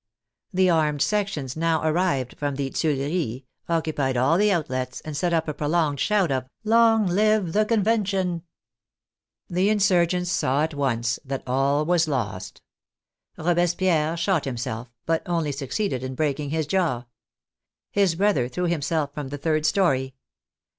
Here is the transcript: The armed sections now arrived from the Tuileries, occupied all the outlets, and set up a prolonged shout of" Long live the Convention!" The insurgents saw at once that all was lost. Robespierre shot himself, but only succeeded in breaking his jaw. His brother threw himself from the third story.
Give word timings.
The 0.51 0.67
armed 0.67 1.03
sections 1.03 1.55
now 1.55 1.79
arrived 1.87 2.35
from 2.35 2.55
the 2.55 2.71
Tuileries, 2.71 3.43
occupied 3.69 4.17
all 4.17 4.35
the 4.39 4.51
outlets, 4.51 4.99
and 5.01 5.15
set 5.15 5.31
up 5.31 5.47
a 5.47 5.53
prolonged 5.53 5.99
shout 5.99 6.31
of" 6.31 6.47
Long 6.63 7.05
live 7.05 7.53
the 7.53 7.65
Convention!" 7.65 8.41
The 9.47 9.69
insurgents 9.69 10.31
saw 10.31 10.63
at 10.63 10.73
once 10.73 11.19
that 11.23 11.43
all 11.45 11.85
was 11.85 12.07
lost. 12.07 12.63
Robespierre 13.37 14.17
shot 14.17 14.45
himself, 14.45 14.91
but 15.05 15.21
only 15.27 15.51
succeeded 15.51 16.03
in 16.03 16.15
breaking 16.15 16.49
his 16.49 16.65
jaw. 16.65 17.05
His 17.91 18.15
brother 18.15 18.47
threw 18.49 18.65
himself 18.65 19.13
from 19.13 19.27
the 19.27 19.37
third 19.37 19.67
story. 19.67 20.15